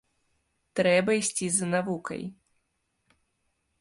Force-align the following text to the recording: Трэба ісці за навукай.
Трэба 0.79 1.11
ісці 1.19 1.45
за 1.57 1.65
навукай. 1.75 2.23